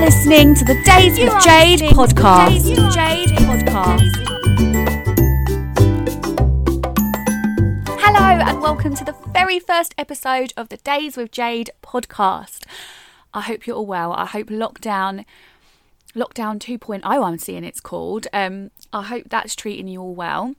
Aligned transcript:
are 0.00 0.04
listening 0.04 0.54
to 0.54 0.64
the 0.64 0.74
Days 0.84 1.18
with 1.18 1.42
Jade 1.44 1.80
podcast. 1.80 2.48
Days 2.48 2.70
with 2.70 2.94
Jade 2.94 3.28
podcast. 3.40 4.00
Hello, 8.00 8.42
and 8.42 8.62
welcome 8.62 8.94
to 8.94 9.04
the 9.04 9.14
very 9.28 9.58
first 9.58 9.94
episode 9.98 10.54
of 10.56 10.70
the 10.70 10.78
Days 10.78 11.18
with 11.18 11.30
Jade 11.30 11.70
podcast. 11.82 12.64
I 13.34 13.42
hope 13.42 13.66
you're 13.66 13.76
all 13.76 13.84
well. 13.84 14.12
I 14.12 14.24
hope 14.26 14.48
lockdown 14.48 15.26
lockdown 16.14 16.58
2.0 16.58 17.02
I'm 17.04 17.38
seeing 17.38 17.64
it's 17.64 17.80
called. 17.80 18.26
Um 18.32 18.70
I 18.92 19.02
hope 19.02 19.24
that's 19.28 19.54
treating 19.54 19.86
you 19.86 20.00
all 20.00 20.14
well. 20.14 20.54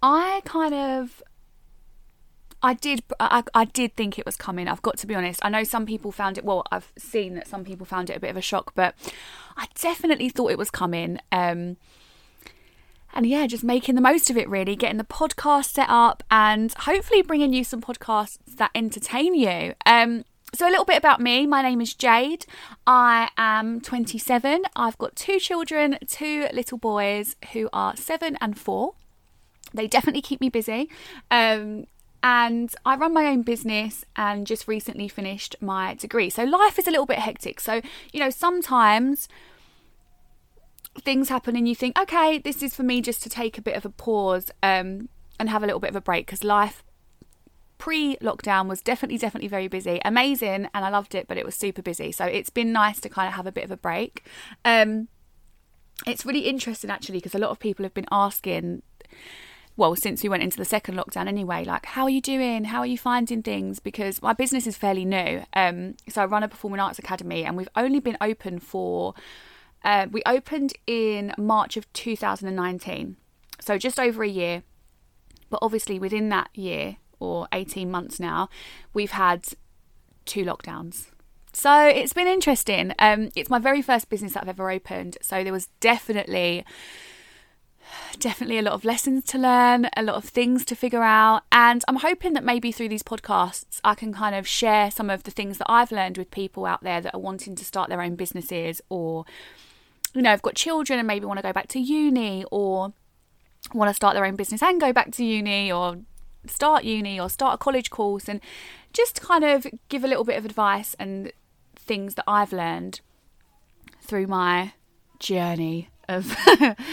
I 0.00 0.42
kind 0.44 0.74
of 0.74 1.22
I 2.62 2.74
did 2.74 3.02
I, 3.18 3.42
I 3.54 3.64
did 3.64 3.96
think 3.96 4.18
it 4.18 4.26
was 4.26 4.36
coming. 4.36 4.68
I've 4.68 4.82
got 4.82 4.96
to 4.98 5.06
be 5.06 5.14
honest. 5.14 5.40
I 5.44 5.48
know 5.48 5.64
some 5.64 5.86
people 5.86 6.12
found 6.12 6.38
it 6.38 6.44
well, 6.44 6.64
I've 6.70 6.92
seen 6.96 7.34
that 7.34 7.48
some 7.48 7.64
people 7.64 7.86
found 7.86 8.10
it 8.10 8.16
a 8.16 8.20
bit 8.20 8.30
of 8.30 8.36
a 8.36 8.42
shock, 8.42 8.72
but 8.74 8.94
I 9.56 9.66
definitely 9.74 10.28
thought 10.28 10.50
it 10.50 10.58
was 10.58 10.70
coming. 10.70 11.18
Um 11.30 11.76
and 13.14 13.26
yeah, 13.26 13.46
just 13.46 13.64
making 13.64 13.94
the 13.94 14.00
most 14.00 14.30
of 14.30 14.38
it 14.38 14.48
really, 14.48 14.74
getting 14.74 14.96
the 14.96 15.04
podcast 15.04 15.66
set 15.66 15.88
up 15.90 16.22
and 16.30 16.72
hopefully 16.72 17.20
bringing 17.20 17.52
you 17.52 17.64
some 17.64 17.82
podcasts 17.82 18.38
that 18.56 18.70
entertain 18.74 19.34
you. 19.34 19.74
Um 19.84 20.24
so, 20.54 20.68
a 20.68 20.70
little 20.70 20.84
bit 20.84 20.98
about 20.98 21.18
me. 21.18 21.46
My 21.46 21.62
name 21.62 21.80
is 21.80 21.94
Jade. 21.94 22.44
I 22.86 23.30
am 23.38 23.80
27. 23.80 24.64
I've 24.76 24.98
got 24.98 25.16
two 25.16 25.38
children, 25.38 25.96
two 26.06 26.46
little 26.52 26.76
boys 26.76 27.36
who 27.54 27.70
are 27.72 27.96
seven 27.96 28.36
and 28.38 28.58
four. 28.58 28.92
They 29.72 29.86
definitely 29.86 30.20
keep 30.20 30.42
me 30.42 30.50
busy. 30.50 30.90
Um, 31.30 31.86
and 32.22 32.74
I 32.84 32.96
run 32.96 33.12
my 33.12 33.26
own 33.26 33.42
business 33.42 34.04
and 34.16 34.46
just 34.46 34.68
recently 34.68 35.08
finished 35.08 35.56
my 35.60 35.94
degree. 35.94 36.30
So, 36.30 36.44
life 36.44 36.78
is 36.78 36.86
a 36.86 36.90
little 36.90 37.06
bit 37.06 37.18
hectic. 37.18 37.60
So, 37.60 37.80
you 38.12 38.20
know, 38.20 38.30
sometimes 38.30 39.28
things 41.00 41.28
happen 41.28 41.56
and 41.56 41.68
you 41.68 41.74
think, 41.74 41.98
okay, 41.98 42.38
this 42.38 42.62
is 42.62 42.74
for 42.74 42.82
me 42.82 43.00
just 43.00 43.22
to 43.22 43.30
take 43.30 43.56
a 43.58 43.62
bit 43.62 43.76
of 43.76 43.84
a 43.84 43.90
pause 43.90 44.50
um, 44.62 45.08
and 45.38 45.48
have 45.48 45.62
a 45.62 45.66
little 45.66 45.80
bit 45.80 45.90
of 45.90 45.96
a 45.96 46.00
break 46.00 46.26
because 46.26 46.44
life 46.44 46.84
pre 47.78 48.16
lockdown 48.18 48.68
was 48.68 48.80
definitely, 48.80 49.18
definitely 49.18 49.48
very 49.48 49.66
busy. 49.68 50.00
Amazing, 50.04 50.68
and 50.72 50.84
I 50.84 50.88
loved 50.88 51.14
it, 51.14 51.26
but 51.26 51.36
it 51.36 51.44
was 51.44 51.56
super 51.56 51.82
busy. 51.82 52.12
So 52.12 52.24
it's 52.24 52.50
been 52.50 52.72
nice 52.72 53.00
to 53.00 53.08
kind 53.08 53.26
of 53.26 53.34
have 53.34 53.46
a 53.46 53.52
bit 53.52 53.64
of 53.64 53.70
a 53.70 53.76
break. 53.76 54.24
Um, 54.64 55.08
it's 56.06 56.24
really 56.26 56.40
interesting 56.40 56.90
actually 56.90 57.18
because 57.18 57.34
a 57.34 57.38
lot 57.38 57.50
of 57.50 57.58
people 57.58 57.84
have 57.84 57.94
been 57.94 58.06
asking 58.10 58.82
well, 59.76 59.96
since 59.96 60.22
we 60.22 60.28
went 60.28 60.42
into 60.42 60.56
the 60.56 60.64
second 60.64 60.96
lockdown 60.96 61.28
anyway, 61.28 61.64
like, 61.64 61.86
how 61.86 62.04
are 62.04 62.10
you 62.10 62.20
doing? 62.20 62.64
How 62.64 62.80
are 62.80 62.86
you 62.86 62.98
finding 62.98 63.42
things? 63.42 63.78
Because 63.78 64.20
my 64.22 64.32
business 64.32 64.66
is 64.66 64.76
fairly 64.76 65.04
new. 65.04 65.44
Um, 65.54 65.96
so 66.08 66.22
I 66.22 66.26
run 66.26 66.42
a 66.42 66.48
performing 66.48 66.80
arts 66.80 66.98
academy 66.98 67.44
and 67.44 67.56
we've 67.56 67.68
only 67.76 68.00
been 68.00 68.18
open 68.20 68.58
for, 68.58 69.14
uh, 69.84 70.06
we 70.10 70.22
opened 70.26 70.74
in 70.86 71.32
March 71.38 71.76
of 71.76 71.90
2019. 71.94 73.16
So 73.60 73.78
just 73.78 73.98
over 73.98 74.22
a 74.22 74.28
year. 74.28 74.62
But 75.48 75.60
obviously 75.62 75.98
within 75.98 76.28
that 76.30 76.48
year, 76.54 76.96
or 77.22 77.46
18 77.52 77.90
months 77.90 78.18
now, 78.18 78.48
we've 78.92 79.12
had 79.12 79.46
two 80.24 80.44
lockdowns. 80.44 81.06
So 81.52 81.86
it's 81.86 82.12
been 82.12 82.26
interesting. 82.26 82.92
Um, 82.98 83.30
it's 83.36 83.50
my 83.50 83.58
very 83.58 83.82
first 83.82 84.08
business 84.08 84.32
that 84.32 84.42
I've 84.42 84.48
ever 84.48 84.70
opened. 84.70 85.18
So 85.22 85.44
there 85.44 85.52
was 85.52 85.68
definitely, 85.80 86.64
definitely 88.18 88.58
a 88.58 88.62
lot 88.62 88.74
of 88.74 88.84
lessons 88.84 89.24
to 89.24 89.38
learn, 89.38 89.88
a 89.96 90.02
lot 90.02 90.16
of 90.16 90.24
things 90.24 90.64
to 90.66 90.76
figure 90.76 91.02
out. 91.02 91.42
And 91.50 91.82
I'm 91.88 91.96
hoping 91.96 92.32
that 92.34 92.44
maybe 92.44 92.72
through 92.72 92.88
these 92.88 93.02
podcasts, 93.02 93.80
I 93.84 93.94
can 93.94 94.12
kind 94.12 94.34
of 94.34 94.46
share 94.46 94.90
some 94.90 95.10
of 95.10 95.24
the 95.24 95.30
things 95.30 95.58
that 95.58 95.70
I've 95.70 95.92
learned 95.92 96.18
with 96.18 96.30
people 96.30 96.66
out 96.66 96.82
there 96.82 97.00
that 97.00 97.14
are 97.14 97.20
wanting 97.20 97.54
to 97.56 97.64
start 97.64 97.88
their 97.88 98.02
own 98.02 98.16
businesses 98.16 98.80
or, 98.88 99.24
you 100.14 100.22
know, 100.22 100.30
have 100.30 100.42
got 100.42 100.54
children 100.54 100.98
and 100.98 101.08
maybe 101.08 101.26
want 101.26 101.38
to 101.38 101.42
go 101.42 101.52
back 101.52 101.68
to 101.68 101.80
uni 101.80 102.44
or 102.50 102.92
want 103.72 103.88
to 103.88 103.94
start 103.94 104.14
their 104.14 104.24
own 104.24 104.36
business 104.36 104.62
and 104.62 104.80
go 104.80 104.92
back 104.92 105.12
to 105.12 105.24
uni 105.24 105.70
or 105.70 105.98
start 106.46 106.84
uni 106.84 107.20
or 107.20 107.28
start 107.28 107.54
a 107.54 107.58
college 107.58 107.90
course 107.90 108.28
and 108.28 108.40
just 108.92 109.20
kind 109.20 109.44
of 109.44 109.66
give 109.88 110.04
a 110.04 110.08
little 110.08 110.24
bit 110.24 110.36
of 110.36 110.44
advice 110.44 110.94
and 110.98 111.32
things 111.76 112.14
that 112.14 112.24
I've 112.26 112.52
learned 112.52 113.00
through 114.00 114.26
my 114.26 114.74
journey 115.18 115.88
of 116.12 116.36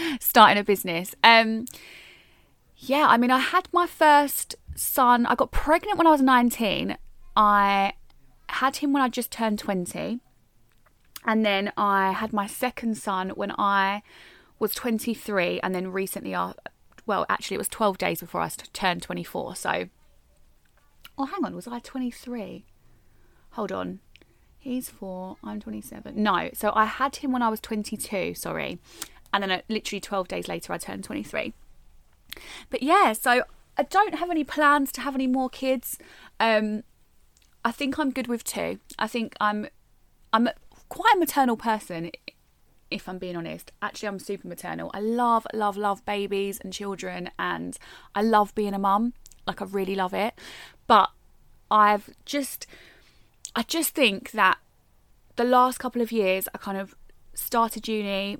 starting 0.20 0.58
a 0.58 0.64
business. 0.64 1.14
Um, 1.22 1.66
yeah, 2.76 3.06
I 3.08 3.18
mean, 3.18 3.30
I 3.30 3.38
had 3.38 3.68
my 3.72 3.86
first 3.86 4.56
son, 4.74 5.26
I 5.26 5.34
got 5.34 5.52
pregnant 5.52 5.98
when 5.98 6.06
I 6.06 6.10
was 6.10 6.22
19. 6.22 6.96
I 7.36 7.92
had 8.48 8.76
him 8.76 8.92
when 8.92 9.02
I 9.02 9.08
just 9.08 9.30
turned 9.30 9.58
20. 9.58 10.20
And 11.26 11.44
then 11.44 11.72
I 11.76 12.12
had 12.12 12.32
my 12.32 12.46
second 12.46 12.96
son 12.96 13.30
when 13.30 13.52
I 13.58 14.02
was 14.58 14.74
23. 14.74 15.60
And 15.60 15.74
then 15.74 15.92
recently, 15.92 16.34
uh, 16.34 16.54
well, 17.06 17.26
actually, 17.28 17.56
it 17.56 17.58
was 17.58 17.68
12 17.68 17.98
days 17.98 18.20
before 18.20 18.40
I 18.40 18.48
turned 18.72 19.02
24. 19.02 19.56
So, 19.56 19.88
oh, 21.18 21.26
hang 21.26 21.44
on, 21.44 21.54
was 21.54 21.68
I 21.68 21.80
23? 21.80 22.64
Hold 23.50 23.72
on. 23.72 24.00
He's 24.60 24.88
four, 24.88 25.36
I'm 25.42 25.58
27. 25.58 26.22
No, 26.22 26.50
so 26.52 26.72
I 26.74 26.84
had 26.84 27.16
him 27.16 27.32
when 27.32 27.42
I 27.42 27.48
was 27.48 27.60
22, 27.60 28.34
sorry. 28.34 28.78
And 29.32 29.42
then 29.42 29.50
uh, 29.50 29.60
literally 29.68 30.00
12 30.00 30.28
days 30.28 30.48
later, 30.48 30.72
I 30.72 30.78
turned 30.78 31.02
23. 31.02 31.52
But 32.68 32.82
yeah, 32.82 33.12
so 33.14 33.42
I 33.76 33.82
don't 33.84 34.14
have 34.16 34.30
any 34.30 34.44
plans 34.44 34.92
to 34.92 35.00
have 35.00 35.14
any 35.14 35.26
more 35.26 35.48
kids. 35.48 35.98
Um, 36.38 36.84
I 37.64 37.72
think 37.72 37.98
I'm 37.98 38.10
good 38.10 38.28
with 38.28 38.44
two. 38.44 38.78
I 38.98 39.06
think 39.06 39.34
I'm 39.40 39.66
I'm 40.32 40.48
quite 40.88 41.14
a 41.16 41.18
maternal 41.18 41.56
person 41.56 42.10
if 42.90 43.08
I'm 43.08 43.18
being 43.18 43.36
honest. 43.36 43.72
Actually, 43.80 44.08
I'm 44.08 44.18
super 44.18 44.48
maternal. 44.48 44.90
I 44.92 45.00
love, 45.00 45.46
love, 45.54 45.76
love 45.76 46.04
babies 46.04 46.60
and 46.62 46.72
children, 46.72 47.30
and 47.38 47.78
I 48.14 48.22
love 48.22 48.54
being 48.54 48.74
a 48.74 48.78
mum. 48.78 49.14
Like, 49.46 49.62
I 49.62 49.64
really 49.64 49.94
love 49.94 50.12
it. 50.12 50.34
But 50.86 51.10
I've 51.70 52.10
just, 52.24 52.66
I 53.54 53.62
just 53.62 53.94
think 53.94 54.30
that 54.32 54.58
the 55.36 55.44
last 55.44 55.78
couple 55.78 56.02
of 56.02 56.12
years, 56.12 56.48
I 56.54 56.58
kind 56.58 56.78
of 56.78 56.94
started 57.34 57.88
uni, 57.88 58.38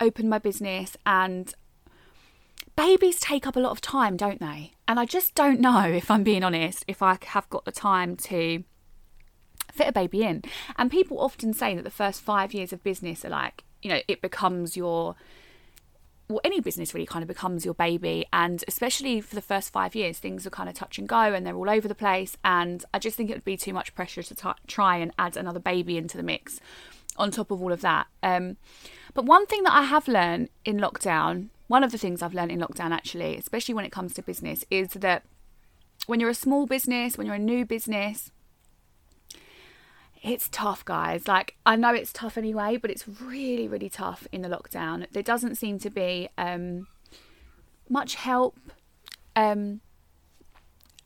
opened 0.00 0.30
my 0.30 0.38
business, 0.38 0.96
and 1.06 1.54
babies 2.76 3.20
take 3.20 3.46
up 3.46 3.56
a 3.56 3.60
lot 3.60 3.72
of 3.72 3.80
time, 3.80 4.16
don't 4.16 4.40
they? 4.40 4.72
And 4.86 5.00
I 5.00 5.04
just 5.04 5.34
don't 5.34 5.60
know, 5.60 5.84
if 5.84 6.10
I'm 6.10 6.22
being 6.22 6.44
honest, 6.44 6.84
if 6.86 7.02
I 7.02 7.18
have 7.24 7.48
got 7.50 7.64
the 7.64 7.72
time 7.72 8.16
to 8.16 8.64
fit 9.72 9.88
a 9.88 9.92
baby 9.92 10.22
in. 10.22 10.42
And 10.76 10.90
people 10.90 11.18
often 11.20 11.52
say 11.52 11.74
that 11.74 11.82
the 11.82 11.90
first 11.90 12.20
five 12.20 12.54
years 12.54 12.72
of 12.72 12.82
business 12.82 13.24
are 13.24 13.30
like, 13.30 13.64
you 13.82 13.90
know, 13.90 14.00
it 14.08 14.20
becomes 14.22 14.76
your 14.76 15.16
well, 16.28 16.40
any 16.42 16.60
business 16.60 16.94
really 16.94 17.06
kind 17.06 17.22
of 17.22 17.28
becomes 17.28 17.64
your 17.64 17.74
baby, 17.74 18.26
and 18.32 18.64
especially 18.66 19.20
for 19.20 19.34
the 19.34 19.42
first 19.42 19.72
five 19.72 19.94
years, 19.94 20.18
things 20.18 20.46
are 20.46 20.50
kind 20.50 20.68
of 20.68 20.74
touch 20.74 20.98
and 20.98 21.08
go, 21.08 21.18
and 21.18 21.46
they're 21.46 21.56
all 21.56 21.68
over 21.68 21.86
the 21.86 21.94
place. 21.94 22.36
And 22.44 22.84
I 22.94 22.98
just 22.98 23.16
think 23.16 23.30
it 23.30 23.34
would 23.34 23.44
be 23.44 23.56
too 23.56 23.74
much 23.74 23.94
pressure 23.94 24.22
to 24.22 24.34
t- 24.34 24.48
try 24.66 24.96
and 24.96 25.12
add 25.18 25.36
another 25.36 25.60
baby 25.60 25.98
into 25.98 26.16
the 26.16 26.22
mix 26.22 26.60
on 27.16 27.30
top 27.30 27.50
of 27.50 27.62
all 27.62 27.72
of 27.72 27.82
that. 27.82 28.06
Um, 28.22 28.56
but 29.12 29.26
one 29.26 29.46
thing 29.46 29.62
that 29.64 29.74
I 29.74 29.82
have 29.82 30.08
learned 30.08 30.48
in 30.64 30.78
lockdown, 30.78 31.48
one 31.68 31.84
of 31.84 31.92
the 31.92 31.98
things 31.98 32.22
I've 32.22 32.34
learned 32.34 32.50
in 32.50 32.60
lockdown 32.60 32.90
actually, 32.90 33.36
especially 33.36 33.74
when 33.74 33.84
it 33.84 33.92
comes 33.92 34.14
to 34.14 34.22
business, 34.22 34.64
is 34.70 34.88
that 34.90 35.24
when 36.06 36.20
you're 36.20 36.30
a 36.30 36.34
small 36.34 36.66
business, 36.66 37.16
when 37.16 37.26
you're 37.26 37.36
a 37.36 37.38
new 37.38 37.64
business, 37.64 38.30
it's 40.24 40.48
tough, 40.48 40.84
guys. 40.84 41.28
Like, 41.28 41.56
I 41.66 41.76
know 41.76 41.92
it's 41.92 42.12
tough 42.12 42.38
anyway, 42.38 42.78
but 42.78 42.90
it's 42.90 43.06
really, 43.06 43.68
really 43.68 43.90
tough 43.90 44.26
in 44.32 44.40
the 44.40 44.48
lockdown. 44.48 45.06
There 45.12 45.22
doesn't 45.22 45.56
seem 45.56 45.78
to 45.80 45.90
be 45.90 46.30
um, 46.38 46.86
much 47.90 48.14
help 48.14 48.58
um, 49.36 49.82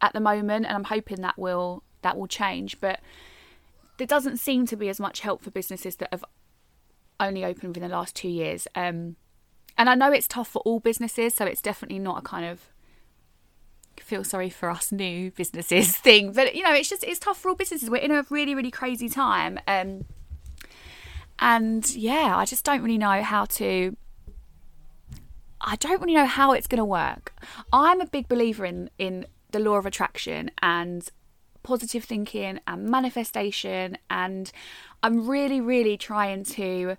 at 0.00 0.12
the 0.12 0.20
moment, 0.20 0.66
and 0.66 0.76
I'm 0.76 0.84
hoping 0.84 1.20
that 1.22 1.36
will 1.36 1.82
that 2.02 2.16
will 2.16 2.28
change. 2.28 2.80
But 2.80 3.00
there 3.96 4.06
doesn't 4.06 4.36
seem 4.36 4.66
to 4.66 4.76
be 4.76 4.88
as 4.88 5.00
much 5.00 5.20
help 5.20 5.42
for 5.42 5.50
businesses 5.50 5.96
that 5.96 6.10
have 6.12 6.24
only 7.18 7.44
opened 7.44 7.74
within 7.74 7.90
the 7.90 7.96
last 7.96 8.14
two 8.14 8.28
years. 8.28 8.68
Um, 8.76 9.16
and 9.76 9.90
I 9.90 9.96
know 9.96 10.12
it's 10.12 10.28
tough 10.28 10.48
for 10.48 10.60
all 10.60 10.78
businesses, 10.78 11.34
so 11.34 11.44
it's 11.44 11.60
definitely 11.60 11.98
not 11.98 12.18
a 12.18 12.22
kind 12.22 12.46
of 12.46 12.70
feel 14.08 14.24
sorry 14.24 14.48
for 14.48 14.70
us 14.70 14.90
new 14.90 15.30
businesses 15.32 15.96
thing. 16.06 16.32
But 16.32 16.54
you 16.54 16.62
know, 16.62 16.72
it's 16.72 16.88
just 16.88 17.04
it's 17.04 17.20
tough 17.20 17.38
for 17.38 17.50
all 17.50 17.54
businesses. 17.54 17.90
We're 17.90 17.98
in 17.98 18.10
a 18.10 18.24
really 18.30 18.54
really 18.54 18.70
crazy 18.70 19.08
time, 19.08 19.60
um, 19.68 20.06
and 21.38 21.88
yeah, 21.94 22.36
I 22.36 22.44
just 22.44 22.64
don't 22.64 22.82
really 22.82 22.98
know 22.98 23.22
how 23.22 23.44
to. 23.44 23.96
I 25.60 25.76
don't 25.76 26.00
really 26.00 26.14
know 26.14 26.26
how 26.26 26.52
it's 26.52 26.68
going 26.68 26.78
to 26.78 26.84
work. 26.84 27.34
I'm 27.72 28.00
a 28.00 28.06
big 28.06 28.28
believer 28.28 28.64
in 28.64 28.90
in 28.98 29.26
the 29.50 29.58
law 29.58 29.76
of 29.76 29.86
attraction 29.86 30.50
and 30.62 31.08
positive 31.62 32.04
thinking 32.04 32.60
and 32.66 32.88
manifestation, 32.88 33.98
and 34.08 34.50
I'm 35.02 35.28
really 35.28 35.60
really 35.60 35.96
trying 35.96 36.44
to 36.44 36.96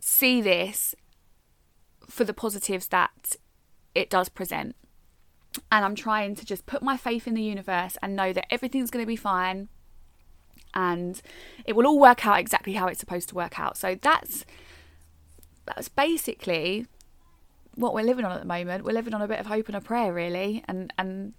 see 0.00 0.40
this 0.40 0.94
for 2.08 2.24
the 2.24 2.34
positives 2.34 2.88
that 2.88 3.36
it 3.94 4.10
does 4.10 4.28
present 4.28 4.76
and 5.70 5.84
I'm 5.84 5.94
trying 5.94 6.34
to 6.36 6.44
just 6.44 6.66
put 6.66 6.82
my 6.82 6.96
faith 6.96 7.26
in 7.26 7.34
the 7.34 7.42
universe 7.42 7.96
and 8.02 8.16
know 8.16 8.32
that 8.32 8.52
everything's 8.52 8.90
going 8.90 9.02
to 9.02 9.06
be 9.06 9.16
fine 9.16 9.68
and 10.74 11.20
it 11.64 11.74
will 11.76 11.86
all 11.86 11.98
work 11.98 12.26
out 12.26 12.38
exactly 12.38 12.74
how 12.74 12.86
it's 12.86 13.00
supposed 13.00 13.28
to 13.30 13.34
work 13.34 13.58
out. 13.58 13.76
So 13.76 13.96
that's 14.00 14.44
that's 15.66 15.88
basically 15.88 16.86
what 17.74 17.94
we're 17.94 18.02
living 18.02 18.24
on 18.24 18.32
at 18.32 18.40
the 18.40 18.46
moment. 18.46 18.84
We're 18.84 18.92
living 18.92 19.14
on 19.14 19.22
a 19.22 19.28
bit 19.28 19.38
of 19.38 19.46
hope 19.46 19.68
and 19.68 19.76
a 19.76 19.80
prayer, 19.80 20.12
really, 20.12 20.64
and 20.66 20.92
and 20.98 21.34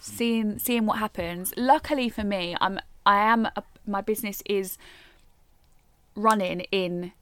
seeing 0.00 0.58
seeing 0.58 0.86
what 0.86 0.98
happens. 0.98 1.52
Luckily 1.56 2.08
for 2.08 2.24
me, 2.24 2.56
I'm 2.60 2.80
I 3.04 3.20
am 3.20 3.46
a, 3.46 3.62
my 3.86 4.00
business 4.00 4.42
is 4.46 4.78
running 6.14 6.60
in 6.72 7.12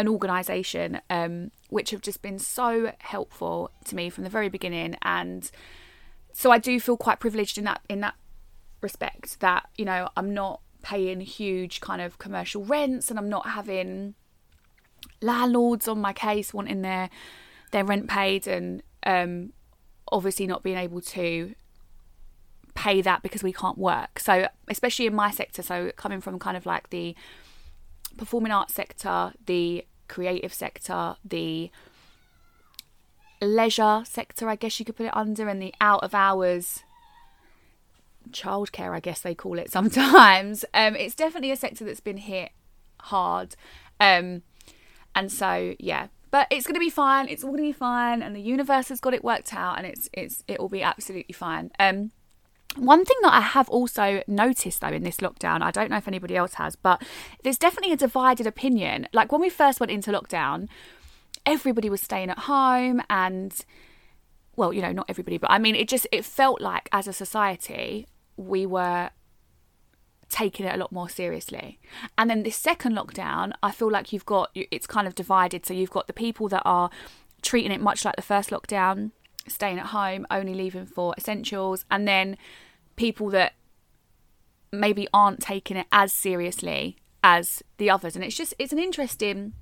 an 0.00 0.08
organisation 0.08 0.98
um, 1.10 1.50
which 1.68 1.90
have 1.90 2.00
just 2.00 2.22
been 2.22 2.38
so 2.38 2.92
helpful 3.00 3.70
to 3.84 3.94
me 3.94 4.08
from 4.08 4.24
the 4.24 4.30
very 4.30 4.48
beginning, 4.48 4.96
and 5.02 5.50
so 6.32 6.50
I 6.50 6.58
do 6.58 6.80
feel 6.80 6.96
quite 6.96 7.20
privileged 7.20 7.58
in 7.58 7.64
that 7.64 7.82
in 7.88 8.00
that 8.00 8.14
respect 8.80 9.40
that 9.40 9.68
you 9.76 9.84
know 9.84 10.08
I'm 10.16 10.32
not 10.32 10.62
paying 10.82 11.20
huge 11.20 11.82
kind 11.82 12.00
of 12.00 12.18
commercial 12.18 12.64
rents 12.64 13.10
and 13.10 13.18
I'm 13.18 13.28
not 13.28 13.50
having 13.50 14.14
landlords 15.20 15.86
on 15.86 16.00
my 16.00 16.14
case 16.14 16.54
wanting 16.54 16.80
their 16.80 17.10
their 17.72 17.84
rent 17.84 18.08
paid 18.08 18.46
and 18.46 18.82
um, 19.04 19.52
obviously 20.10 20.46
not 20.46 20.62
being 20.62 20.78
able 20.78 21.02
to 21.02 21.54
pay 22.74 23.02
that 23.02 23.22
because 23.22 23.42
we 23.42 23.52
can't 23.52 23.76
work. 23.76 24.18
So 24.18 24.48
especially 24.68 25.06
in 25.06 25.14
my 25.14 25.30
sector, 25.30 25.60
so 25.60 25.92
coming 25.96 26.22
from 26.22 26.38
kind 26.38 26.56
of 26.56 26.64
like 26.64 26.88
the 26.88 27.14
performing 28.16 28.52
arts 28.52 28.74
sector, 28.74 29.32
the 29.44 29.84
creative 30.10 30.52
sector, 30.52 31.16
the 31.24 31.70
leisure 33.40 34.02
sector, 34.04 34.48
I 34.48 34.56
guess 34.56 34.78
you 34.78 34.84
could 34.84 34.96
put 34.96 35.06
it 35.06 35.16
under, 35.16 35.48
and 35.48 35.62
the 35.62 35.74
out 35.80 36.04
of 36.04 36.14
hours 36.14 36.82
childcare, 38.30 38.92
I 38.92 39.00
guess 39.00 39.20
they 39.20 39.34
call 39.34 39.58
it 39.58 39.70
sometimes. 39.78 40.64
Um, 40.74 40.96
it's 40.96 41.14
definitely 41.14 41.50
a 41.50 41.56
sector 41.56 41.84
that's 41.84 42.00
been 42.00 42.18
hit 42.18 42.50
hard. 43.00 43.56
Um, 43.98 44.42
and 45.14 45.32
so, 45.32 45.74
yeah, 45.78 46.08
but 46.30 46.46
it's 46.50 46.66
going 46.66 46.74
to 46.74 46.80
be 46.80 46.90
fine. 46.90 47.28
It's 47.28 47.42
all 47.42 47.50
going 47.50 47.64
to 47.64 47.68
be 47.68 47.72
fine, 47.72 48.22
and 48.22 48.34
the 48.34 48.40
universe 48.40 48.88
has 48.88 49.00
got 49.00 49.14
it 49.14 49.24
worked 49.24 49.52
out, 49.54 49.78
and 49.78 49.86
it's 49.86 50.08
it's 50.12 50.44
it 50.46 50.60
will 50.60 50.68
be 50.68 50.82
absolutely 50.82 51.32
fine. 51.32 51.70
Um, 51.78 52.12
one 52.76 53.04
thing 53.04 53.16
that 53.22 53.32
I 53.32 53.40
have 53.40 53.68
also 53.68 54.22
noticed 54.26 54.80
though 54.80 54.88
in 54.88 55.02
this 55.02 55.18
lockdown, 55.18 55.62
I 55.62 55.70
don't 55.70 55.90
know 55.90 55.96
if 55.96 56.08
anybody 56.08 56.36
else 56.36 56.54
has, 56.54 56.76
but 56.76 57.02
there's 57.42 57.58
definitely 57.58 57.92
a 57.92 57.96
divided 57.96 58.46
opinion. 58.46 59.08
Like 59.12 59.32
when 59.32 59.40
we 59.40 59.50
first 59.50 59.80
went 59.80 59.90
into 59.90 60.12
lockdown, 60.12 60.68
everybody 61.44 61.90
was 61.90 62.00
staying 62.00 62.30
at 62.30 62.40
home 62.40 63.02
and 63.10 63.64
well, 64.56 64.72
you 64.72 64.82
know, 64.82 64.92
not 64.92 65.06
everybody, 65.08 65.38
but 65.38 65.50
I 65.50 65.58
mean 65.58 65.74
it 65.74 65.88
just 65.88 66.06
it 66.12 66.24
felt 66.24 66.60
like 66.60 66.88
as 66.92 67.08
a 67.08 67.12
society 67.12 68.06
we 68.36 68.66
were 68.66 69.10
taking 70.28 70.64
it 70.64 70.74
a 70.74 70.78
lot 70.78 70.92
more 70.92 71.08
seriously. 71.08 71.80
And 72.16 72.30
then 72.30 72.44
this 72.44 72.56
second 72.56 72.96
lockdown, 72.96 73.52
I 73.62 73.72
feel 73.72 73.90
like 73.90 74.12
you've 74.12 74.26
got 74.26 74.50
it's 74.54 74.86
kind 74.86 75.06
of 75.06 75.14
divided. 75.14 75.66
So 75.66 75.74
you've 75.74 75.90
got 75.90 76.06
the 76.06 76.12
people 76.12 76.48
that 76.48 76.62
are 76.64 76.90
treating 77.42 77.72
it 77.72 77.80
much 77.80 78.04
like 78.04 78.16
the 78.16 78.22
first 78.22 78.50
lockdown 78.50 79.10
staying 79.50 79.78
at 79.78 79.86
home, 79.86 80.26
only 80.30 80.54
leaving 80.54 80.86
for 80.86 81.14
essentials, 81.18 81.84
and 81.90 82.06
then 82.06 82.36
people 82.96 83.28
that 83.30 83.54
maybe 84.72 85.08
aren't 85.12 85.40
taking 85.40 85.76
it 85.76 85.86
as 85.90 86.12
seriously 86.12 86.96
as 87.22 87.62
the 87.78 87.90
others. 87.90 88.14
And 88.14 88.24
it's 88.24 88.36
just 88.36 88.54
it's 88.58 88.72
an 88.72 88.78
interesting 88.78 89.52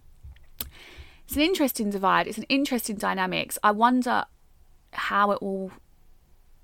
it's 1.27 1.37
an 1.37 1.43
interesting 1.43 1.91
divide. 1.91 2.27
It's 2.27 2.39
an 2.39 2.47
interesting 2.49 2.97
dynamics. 2.97 3.59
I 3.63 3.71
wonder 3.73 4.25
how 4.93 5.33
it 5.33 5.43
will 5.43 5.73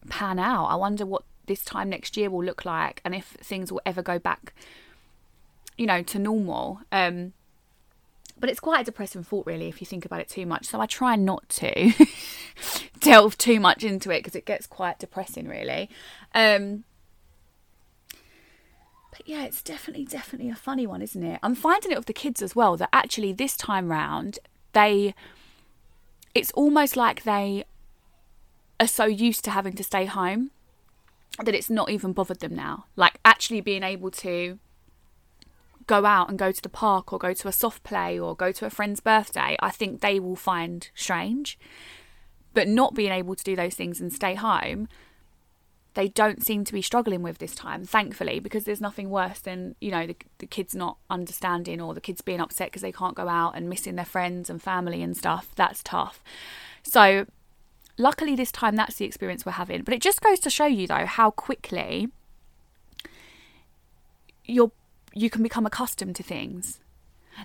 pan 0.09 0.39
out. 0.39 0.67
I 0.67 0.77
wonder 0.77 1.05
what 1.05 1.25
this 1.47 1.65
time 1.65 1.91
next 1.91 2.17
year 2.17 2.31
will 2.31 2.45
look 2.45 2.65
like 2.65 3.01
and 3.05 3.15
if 3.15 3.37
things 3.41 3.71
will 3.71 3.81
ever 3.85 4.03
go 4.03 4.19
back 4.19 4.55
you 5.77 5.87
know 5.87 6.03
to 6.03 6.19
normal 6.19 6.81
um 6.93 7.33
but 8.39 8.51
it's 8.51 8.61
quite 8.61 8.81
a 8.81 8.85
depressing 8.85 9.23
thought, 9.23 9.47
really, 9.47 9.69
if 9.69 9.81
you 9.81 9.87
think 9.87 10.05
about 10.05 10.21
it 10.21 10.29
too 10.29 10.47
much. 10.47 10.67
So 10.67 10.81
I 10.81 10.87
try 10.87 11.17
not 11.17 11.49
to 11.51 11.93
delve 13.01 13.39
too 13.39 13.61
much 13.61 13.85
into 13.85 14.11
it 14.11 14.21
because 14.21 14.35
it 14.35 14.45
gets 14.45 14.67
quite 14.67 14.99
depressing, 14.99 15.49
really. 15.49 15.89
Um, 16.35 16.85
but 19.11 19.27
yeah, 19.27 19.45
it's 19.45 19.63
definitely, 19.63 20.05
definitely 20.05 20.51
a 20.51 20.57
funny 20.57 20.87
one, 20.87 21.01
isn't 21.01 21.23
it? 21.23 21.39
I'm 21.43 21.55
finding 21.55 21.93
it 21.93 21.97
with 21.97 22.07
the 22.07 22.13
kids 22.13 22.43
as 22.43 22.57
well 22.57 22.77
that 22.77 22.89
actually 22.93 23.33
this 23.33 23.57
time 23.57 23.91
round, 23.91 24.41
they, 24.73 25.15
it's 26.35 26.51
almost 26.53 26.97
like 26.97 27.23
they 27.23 27.65
are 28.81 28.89
so 28.89 29.05
used 29.05 29.45
to 29.45 29.53
having 29.53 29.75
to 29.75 29.85
stay 29.85 30.07
home 30.07 30.51
that 31.43 31.55
it's 31.55 31.71
not 31.71 31.91
even 31.91 32.13
bothered 32.13 32.41
them 32.41 32.55
now. 32.55 32.87
Like 32.97 33.21
actually 33.25 33.61
being 33.61 33.85
able 33.85 34.11
to 34.11 34.59
go 35.87 36.05
out 36.05 36.29
and 36.29 36.39
go 36.39 36.53
to 36.53 36.63
the 36.63 36.69
park 36.69 37.13
or 37.13 37.19
go 37.19 37.33
to 37.33 37.49
a 37.49 37.53
soft 37.53 37.83
play 37.83 38.19
or 38.19 38.35
go 38.35 38.53
to 38.53 38.67
a 38.67 38.71
friend's 38.71 39.01
birthday, 39.01 39.57
I 39.61 39.71
think 39.71 40.01
they 40.01 40.21
will 40.21 40.37
find 40.37 40.89
strange. 40.95 41.59
But 42.53 42.69
not 42.69 42.95
being 42.95 43.13
able 43.13 43.35
to 43.35 43.45
do 43.45 43.57
those 43.57 43.75
things 43.75 44.01
and 44.01 44.13
stay 44.13 44.35
home, 44.35 44.89
they 45.95 46.09
don't 46.09 46.45
seem 46.45 46.65
to 46.65 46.73
be 46.73 46.83
struggling 46.83 47.23
with 47.23 47.39
this 47.39 47.55
time, 47.55 47.85
thankfully, 47.85 48.41
because 48.41 48.65
there's 48.65 48.81
nothing 48.81 49.11
worse 49.11 49.39
than, 49.39 49.77
you 49.81 49.91
know, 49.91 50.07
the, 50.07 50.17
the 50.39 50.47
kids 50.47 50.75
not 50.75 50.99
understanding 51.09 51.81
or 51.81 51.95
the 51.95 52.01
kids 52.01 52.21
being 52.21 52.41
upset 52.41 52.69
because 52.69 52.83
they 52.83 52.93
can't 52.93 53.15
go 53.15 53.29
out 53.29 53.57
and 53.57 53.69
missing 53.69 53.95
their 53.95 54.05
friends 54.05 54.51
and 54.51 54.61
family 54.61 55.03
and 55.03 55.17
stuff. 55.17 55.51
That's 55.55 55.83
tough. 55.83 56.23
So, 56.83 57.27
luckily, 57.97 58.35
this 58.35 58.51
time 58.51 58.77
that's 58.77 58.97
the 58.97 59.05
experience 59.05 59.47
we're 59.47 59.53
having. 59.53 59.83
But 59.83 59.95
it 59.95 60.03
just 60.03 60.21
goes 60.21 60.41
to 60.41 60.51
show 60.51 60.67
you, 60.67 60.89
though, 60.89 61.07
how 61.07 61.31
quickly 61.31 62.09
your 64.45 64.73
you 65.15 65.31
can 65.31 65.43
become 65.43 65.67
accustomed 65.67 66.17
to 66.17 66.23
things. 66.23 66.81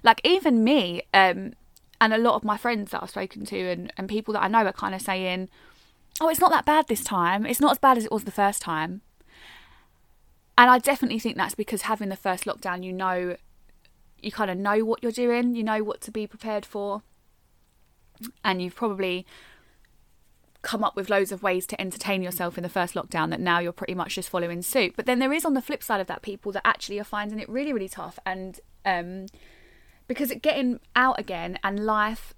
Like 0.03 0.21
even 0.23 0.63
me, 0.63 1.03
um, 1.13 1.53
and 2.01 2.13
a 2.13 2.17
lot 2.17 2.35
of 2.35 2.43
my 2.43 2.57
friends 2.57 2.91
that 2.91 3.03
I've 3.03 3.09
spoken 3.09 3.45
to 3.45 3.59
and, 3.59 3.93
and 3.97 4.07
people 4.07 4.33
that 4.33 4.43
I 4.43 4.47
know 4.47 4.65
are 4.65 4.73
kind 4.73 4.95
of 4.95 5.01
saying, 5.01 5.49
Oh, 6.21 6.29
it's 6.29 6.39
not 6.39 6.51
that 6.51 6.65
bad 6.65 6.87
this 6.87 7.03
time. 7.03 7.45
It's 7.45 7.61
not 7.61 7.71
as 7.71 7.79
bad 7.79 7.97
as 7.97 8.05
it 8.05 8.11
was 8.11 8.25
the 8.25 8.31
first 8.31 8.61
time. 8.61 9.01
And 10.57 10.69
I 10.69 10.77
definitely 10.77 11.19
think 11.19 11.37
that's 11.37 11.55
because 11.55 11.83
having 11.83 12.09
the 12.09 12.17
first 12.17 12.43
lockdown, 12.43 12.83
you 12.83 12.91
know, 12.91 13.37
you 14.21 14.31
kind 14.31 14.51
of 14.51 14.57
know 14.57 14.83
what 14.83 15.01
you're 15.01 15.13
doing, 15.13 15.55
you 15.55 15.63
know 15.63 15.83
what 15.83 16.01
to 16.01 16.11
be 16.11 16.27
prepared 16.27 16.65
for. 16.65 17.03
And 18.43 18.61
you've 18.61 18.75
probably 18.75 19.25
come 20.61 20.83
up 20.83 20.95
with 20.95 21.09
loads 21.09 21.31
of 21.31 21.41
ways 21.41 21.65
to 21.67 21.79
entertain 21.79 22.21
yourself 22.21 22.57
in 22.57 22.63
the 22.63 22.69
first 22.69 22.93
lockdown 22.93 23.29
that 23.29 23.39
now 23.39 23.59
you're 23.59 23.71
pretty 23.71 23.95
much 23.95 24.15
just 24.15 24.29
following 24.29 24.61
suit. 24.61 24.93
But 24.95 25.05
then 25.05 25.19
there 25.19 25.31
is 25.31 25.45
on 25.45 25.53
the 25.53 25.61
flip 25.61 25.81
side 25.81 26.01
of 26.01 26.07
that 26.07 26.21
people 26.21 26.51
that 26.51 26.67
actually 26.67 26.99
are 26.99 27.05
finding 27.05 27.39
it 27.39 27.47
really, 27.47 27.71
really 27.71 27.87
tough 27.87 28.19
and 28.25 28.59
um, 28.85 29.27
because 30.07 30.33
getting 30.41 30.79
out 30.95 31.19
again 31.19 31.57
and 31.63 31.85
life 31.85 32.33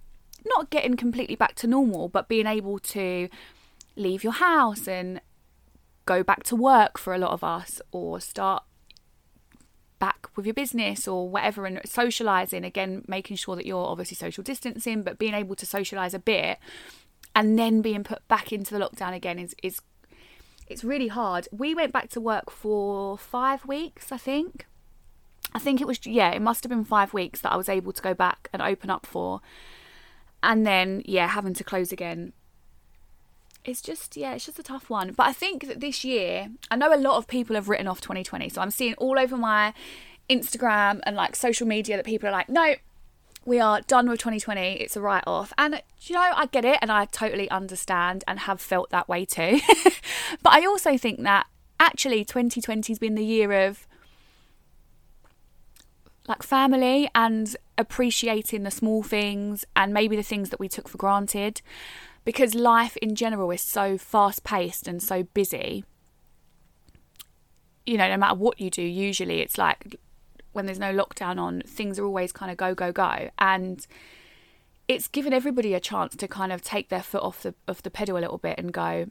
not 0.46 0.70
getting 0.70 0.96
completely 0.96 1.36
back 1.36 1.56
to 1.56 1.68
normal, 1.68 2.10
but 2.10 2.28
being 2.28 2.48
able 2.48 2.80
to 2.80 3.30
leave 3.96 4.24
your 4.24 4.34
house 4.34 4.88
and 4.88 5.22
go 6.06 6.24
back 6.24 6.44
to 6.44 6.56
work 6.56 6.98
for 6.98 7.14
a 7.14 7.18
lot 7.18 7.32
of 7.32 7.44
us 7.44 7.82
or 7.92 8.20
start 8.20 8.64
back 10.00 10.28
with 10.36 10.48
your 10.48 10.54
business 10.54 11.08
or 11.08 11.30
whatever 11.30 11.68
and 11.68 11.80
socializing 11.86 12.66
again 12.66 13.04
making 13.08 13.38
sure 13.38 13.56
that 13.56 13.68
you're 13.68 13.86
obviously 13.86 14.16
social 14.16 14.44
distancing 14.44 15.04
but 15.04 15.20
being 15.20 15.36
able 15.36 15.56
to 15.56 15.64
socialize 15.64 16.16
a 16.16 16.20
bit 16.20 16.58
and 17.36 17.58
then 17.58 17.82
being 17.82 18.04
put 18.04 18.28
back 18.28 18.52
into 18.52 18.78
the 18.78 18.80
lockdown 18.80 19.14
again 19.14 19.40
is 19.40 19.56
is 19.64 19.82
it's 20.68 20.84
really 20.84 21.10
hard. 21.10 21.48
We 21.52 21.76
went 21.76 21.92
back 21.92 22.10
to 22.12 22.22
work 22.22 22.50
for 22.50 23.18
five 23.18 23.66
weeks, 23.66 24.12
I 24.12 24.18
think. 24.18 24.66
I 25.54 25.60
think 25.60 25.82
it 25.82 25.88
was 25.88 26.06
yeah, 26.06 26.32
it 26.32 26.42
must 26.42 26.64
have 26.64 26.70
been 26.70 26.86
five 26.86 27.14
weeks 27.14 27.42
that 27.42 27.52
I 27.52 27.58
was 27.58 27.70
able 27.70 27.92
to 27.92 28.02
go 28.02 28.14
back 28.14 28.50
and 28.54 28.62
open 28.62 28.90
up 28.90 29.06
for, 29.06 29.42
and 30.42 30.66
then 30.66 31.02
yeah, 31.06 31.28
having 31.28 31.54
to 31.56 31.64
close 31.64 31.92
again. 31.92 32.34
It's 33.64 33.82
just 33.82 34.16
yeah, 34.16 34.34
it's 34.34 34.46
just 34.46 34.60
a 34.60 34.64
tough 34.64 34.90
one. 34.90 35.12
But 35.12 35.28
I 35.28 35.34
think 35.34 35.68
that 35.68 35.82
this 35.82 36.04
year, 36.04 36.50
I 36.70 36.76
know 36.78 36.94
a 36.94 36.96
lot 36.96 37.18
of 37.18 37.28
people 37.28 37.56
have 37.56 37.70
written 37.70 37.88
off 37.88 38.02
2020, 38.02 38.50
so 38.50 38.62
I'm 38.62 38.72
seeing 38.72 38.94
all 38.96 39.20
over 39.20 39.38
my 39.38 39.74
Instagram 40.30 41.02
and 41.04 41.16
like 41.16 41.36
social 41.36 41.68
media 41.68 41.98
that 41.98 42.06
people 42.06 42.30
are 42.30 42.32
like, 42.32 42.50
no, 42.50 42.76
we 43.46 43.60
are 43.60 43.82
done 43.82 44.10
with 44.10 44.20
2020. 44.20 44.62
It's 44.82 44.96
a 44.96 45.02
write 45.02 45.24
off. 45.26 45.52
And, 45.58 45.82
you 46.02 46.16
know, 46.16 46.22
I 46.22 46.46
get 46.46 46.66
it 46.66 46.78
and 46.82 46.92
I 46.92 47.06
totally 47.06 47.50
understand 47.50 48.24
and 48.28 48.40
have 48.40 48.62
felt 48.62 48.90
that 48.92 49.10
way 49.10 49.26
too. 49.26 49.60
but 50.44 50.54
I 50.54 50.66
also 50.66 50.98
think 50.98 51.22
that 51.24 51.48
actually 51.80 52.24
2020 52.24 52.94
has 52.94 53.00
been 53.00 53.16
the 53.16 53.26
year 53.26 53.68
of 53.68 53.88
like 56.28 56.44
family 56.44 57.10
and 57.16 57.56
appreciating 57.78 58.64
the 58.64 58.72
small 58.72 59.02
things 59.02 59.66
and 59.76 59.94
maybe 59.94 60.16
the 60.16 60.24
things 60.24 60.52
that 60.52 60.60
we 60.60 60.70
took 60.70 60.88
for 60.88 60.98
granted 60.98 61.62
because 62.24 62.54
life 62.54 62.96
in 62.98 63.16
general 63.16 63.50
is 63.50 63.62
so 63.62 63.98
fast 63.98 64.44
paced 64.44 64.88
and 64.88 65.02
so 65.02 65.24
busy. 65.24 65.84
You 67.88 67.98
know, 67.98 68.08
no 68.08 68.18
matter 68.18 68.36
what 68.36 68.62
you 68.62 68.70
do, 68.70 68.84
usually 68.84 69.42
it's 69.42 69.58
like 69.58 70.00
when 70.54 70.66
there's 70.66 70.80
no 70.80 70.94
lockdown 70.94 71.40
on, 71.40 71.62
things 71.66 71.98
are 72.00 72.06
always 72.06 72.32
kind 72.32 72.52
of 72.52 72.58
go, 72.58 72.76
go, 72.76 72.92
go. 72.92 73.30
And 73.40 73.86
it's 74.88 75.08
given 75.08 75.34
everybody 75.34 75.74
a 75.74 75.80
chance 75.80 76.16
to 76.18 76.28
kind 76.28 76.52
of 76.52 76.62
take 76.62 76.90
their 76.90 77.04
foot 77.04 77.24
off 77.24 77.44
the 77.44 77.54
off 77.68 77.82
the 77.82 77.92
pedal 77.92 78.18
a 78.18 78.20
little 78.20 78.38
bit 78.38 78.58
and 78.58 78.74
go, 78.74 79.08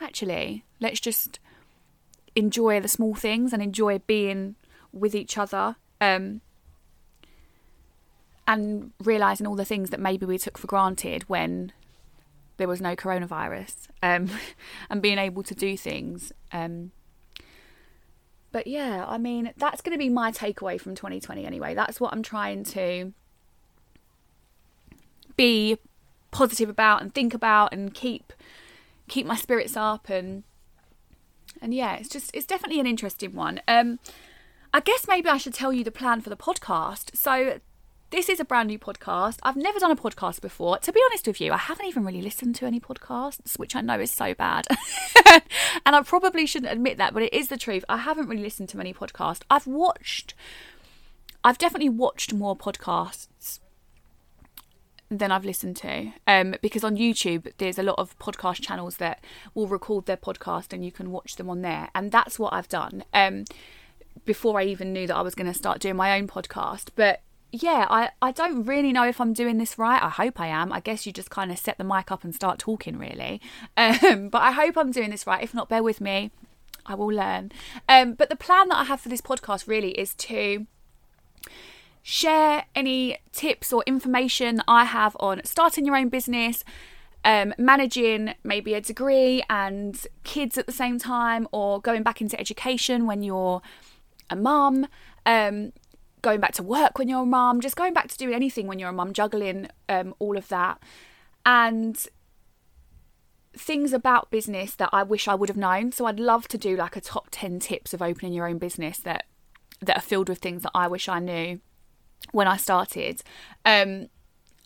actually, 0.00 0.64
let's 0.80 1.00
just 1.00 1.38
enjoy 2.34 2.80
the 2.80 2.88
small 2.88 3.14
things 3.14 3.52
and 3.52 3.62
enjoy 3.62 3.98
being 4.00 4.56
with 4.92 5.14
each 5.14 5.38
other. 5.38 5.76
Um, 6.00 6.40
and 8.46 8.90
realizing 9.02 9.46
all 9.46 9.54
the 9.54 9.64
things 9.64 9.90
that 9.90 10.00
maybe 10.00 10.26
we 10.26 10.36
took 10.36 10.58
for 10.58 10.66
granted 10.66 11.22
when 11.28 11.72
there 12.56 12.68
was 12.68 12.80
no 12.80 12.94
coronavirus 12.96 13.88
um, 14.02 14.28
and 14.90 15.00
being 15.00 15.18
able 15.18 15.42
to 15.44 15.54
do 15.54 15.76
things. 15.76 16.32
Um, 16.50 16.92
but 18.52 18.66
yeah, 18.66 19.04
I 19.08 19.18
mean, 19.18 19.52
that's 19.56 19.80
going 19.80 19.92
to 19.92 19.98
be 19.98 20.08
my 20.08 20.30
takeaway 20.30 20.80
from 20.80 20.94
2020 20.94 21.44
anyway. 21.44 21.74
That's 21.74 21.98
what 21.98 22.12
I'm 22.12 22.22
trying 22.22 22.64
to 22.64 23.12
be 25.36 25.78
positive 26.30 26.68
about 26.68 27.02
and 27.02 27.14
think 27.14 27.34
about 27.34 27.72
and 27.72 27.92
keep 27.92 28.32
keep 29.08 29.26
my 29.26 29.36
spirits 29.36 29.76
up 29.76 30.08
and 30.08 30.44
and 31.60 31.74
yeah, 31.74 31.94
it's 31.94 32.08
just 32.08 32.30
it's 32.34 32.46
definitely 32.46 32.80
an 32.80 32.86
interesting 32.86 33.34
one. 33.34 33.60
Um 33.66 33.98
I 34.74 34.80
guess 34.80 35.06
maybe 35.08 35.28
I 35.28 35.36
should 35.36 35.54
tell 35.54 35.72
you 35.72 35.84
the 35.84 35.90
plan 35.90 36.20
for 36.20 36.30
the 36.30 36.36
podcast. 36.36 37.16
So 37.16 37.60
this 38.12 38.28
is 38.28 38.38
a 38.38 38.44
brand 38.44 38.68
new 38.68 38.78
podcast. 38.78 39.38
I've 39.42 39.56
never 39.56 39.78
done 39.78 39.90
a 39.90 39.96
podcast 39.96 40.42
before. 40.42 40.78
To 40.78 40.92
be 40.92 41.00
honest 41.06 41.26
with 41.26 41.40
you, 41.40 41.50
I 41.50 41.56
haven't 41.56 41.86
even 41.86 42.04
really 42.04 42.20
listened 42.20 42.54
to 42.56 42.66
any 42.66 42.78
podcasts, 42.78 43.58
which 43.58 43.74
I 43.74 43.80
know 43.80 43.98
is 43.98 44.10
so 44.10 44.34
bad. 44.34 44.66
and 45.86 45.96
I 45.96 46.02
probably 46.02 46.44
shouldn't 46.44 46.70
admit 46.70 46.98
that, 46.98 47.14
but 47.14 47.22
it 47.22 47.32
is 47.32 47.48
the 47.48 47.56
truth. 47.56 47.86
I 47.88 47.96
haven't 47.96 48.28
really 48.28 48.42
listened 48.42 48.68
to 48.68 48.76
many 48.76 48.92
podcasts. 48.92 49.40
I've 49.48 49.66
watched, 49.66 50.34
I've 51.42 51.56
definitely 51.56 51.88
watched 51.88 52.34
more 52.34 52.54
podcasts 52.54 53.60
than 55.08 55.32
I've 55.32 55.46
listened 55.46 55.76
to. 55.78 56.12
Um, 56.26 56.54
because 56.60 56.84
on 56.84 56.98
YouTube, 56.98 57.50
there's 57.56 57.78
a 57.78 57.82
lot 57.82 57.98
of 57.98 58.18
podcast 58.18 58.60
channels 58.60 58.98
that 58.98 59.24
will 59.54 59.68
record 59.68 60.04
their 60.04 60.18
podcast 60.18 60.74
and 60.74 60.84
you 60.84 60.92
can 60.92 61.12
watch 61.12 61.36
them 61.36 61.48
on 61.48 61.62
there. 61.62 61.88
And 61.94 62.12
that's 62.12 62.38
what 62.38 62.52
I've 62.52 62.68
done. 62.68 63.04
Um, 63.14 63.46
before 64.26 64.60
I 64.60 64.64
even 64.64 64.92
knew 64.92 65.06
that 65.06 65.16
I 65.16 65.22
was 65.22 65.34
going 65.34 65.50
to 65.50 65.58
start 65.58 65.80
doing 65.80 65.96
my 65.96 66.18
own 66.18 66.28
podcast. 66.28 66.90
But 66.94 67.22
yeah, 67.52 67.86
I, 67.90 68.10
I 68.22 68.32
don't 68.32 68.64
really 68.64 68.92
know 68.92 69.06
if 69.06 69.20
I'm 69.20 69.34
doing 69.34 69.58
this 69.58 69.78
right. 69.78 70.02
I 70.02 70.08
hope 70.08 70.40
I 70.40 70.46
am. 70.46 70.72
I 70.72 70.80
guess 70.80 71.04
you 71.04 71.12
just 71.12 71.28
kind 71.28 71.52
of 71.52 71.58
set 71.58 71.76
the 71.76 71.84
mic 71.84 72.10
up 72.10 72.24
and 72.24 72.34
start 72.34 72.58
talking, 72.58 72.98
really. 72.98 73.40
Um, 73.76 74.28
but 74.28 74.42
I 74.42 74.52
hope 74.52 74.76
I'm 74.76 74.90
doing 74.90 75.10
this 75.10 75.26
right. 75.26 75.42
If 75.42 75.54
not, 75.54 75.68
bear 75.68 75.82
with 75.82 76.00
me. 76.00 76.30
I 76.86 76.94
will 76.94 77.08
learn. 77.08 77.52
Um, 77.88 78.14
but 78.14 78.30
the 78.30 78.36
plan 78.36 78.68
that 78.68 78.76
I 78.76 78.84
have 78.84 79.00
for 79.00 79.08
this 79.08 79.20
podcast 79.20 79.68
really 79.68 79.90
is 79.92 80.14
to 80.14 80.66
share 82.02 82.64
any 82.74 83.18
tips 83.32 83.72
or 83.72 83.82
information 83.86 84.62
I 84.66 84.84
have 84.84 85.16
on 85.20 85.42
starting 85.44 85.84
your 85.84 85.96
own 85.96 86.08
business, 86.08 86.64
um, 87.24 87.54
managing 87.58 88.34
maybe 88.42 88.74
a 88.74 88.80
degree 88.80 89.42
and 89.48 90.06
kids 90.24 90.58
at 90.58 90.66
the 90.66 90.72
same 90.72 90.98
time, 90.98 91.46
or 91.52 91.80
going 91.80 92.02
back 92.02 92.20
into 92.20 92.38
education 92.38 93.06
when 93.06 93.22
you're 93.22 93.62
a 94.30 94.36
mum. 94.36 94.86
Um, 95.26 95.72
going 96.22 96.40
back 96.40 96.52
to 96.52 96.62
work 96.62 96.98
when 96.98 97.08
you're 97.08 97.22
a 97.22 97.26
mum, 97.26 97.60
just 97.60 97.76
going 97.76 97.92
back 97.92 98.08
to 98.08 98.16
doing 98.16 98.34
anything 98.34 98.66
when 98.66 98.78
you're 98.78 98.90
a 98.90 98.92
mum, 98.92 99.12
juggling 99.12 99.68
um, 99.88 100.14
all 100.18 100.36
of 100.36 100.48
that. 100.48 100.80
And 101.44 102.06
things 103.54 103.92
about 103.92 104.30
business 104.30 104.74
that 104.76 104.88
I 104.92 105.02
wish 105.02 105.28
I 105.28 105.34
would 105.34 105.48
have 105.48 105.58
known. 105.58 105.92
So 105.92 106.06
I'd 106.06 106.20
love 106.20 106.48
to 106.48 106.58
do 106.58 106.76
like 106.76 106.96
a 106.96 107.00
top 107.00 107.28
10 107.30 107.58
tips 107.58 107.92
of 107.92 108.00
opening 108.00 108.32
your 108.32 108.48
own 108.48 108.58
business 108.58 108.98
that 108.98 109.26
that 109.80 109.96
are 109.96 110.02
filled 110.02 110.28
with 110.28 110.38
things 110.38 110.62
that 110.62 110.70
I 110.76 110.86
wish 110.86 111.08
I 111.08 111.18
knew 111.18 111.60
when 112.30 112.46
I 112.46 112.56
started. 112.56 113.22
Um, 113.64 114.08